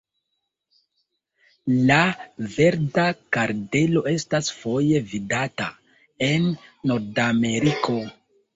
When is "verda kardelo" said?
2.55-4.03